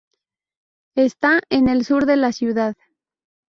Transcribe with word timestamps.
Está 0.95 1.41
en 1.51 1.67
el 1.69 1.85
sur 1.85 2.07
de 2.07 2.15
la 2.17 2.31
ciudad. 2.31 2.75